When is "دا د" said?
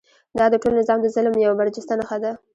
0.37-0.55